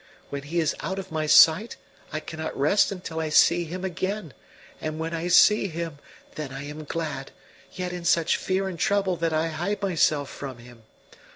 When 0.31 0.41
he 0.41 0.59
is 0.59 0.73
out 0.79 0.97
of 0.97 1.11
my 1.11 1.27
sight 1.27 1.77
I 2.11 2.19
cannot 2.19 2.57
rest 2.59 2.91
until 2.91 3.19
I 3.19 3.29
see 3.29 3.65
him 3.65 3.85
again; 3.85 4.33
and 4.81 4.97
when 4.97 5.13
I 5.13 5.27
see 5.27 5.67
him, 5.67 5.99
then 6.33 6.51
I 6.51 6.63
am 6.63 6.85
glad, 6.85 7.29
yet 7.73 7.93
in 7.93 8.03
such 8.03 8.37
fear 8.37 8.67
and 8.67 8.79
trouble 8.79 9.15
that 9.17 9.31
I 9.31 9.49
hide 9.49 9.79
myself 9.83 10.27
from 10.31 10.57
him. 10.57 10.85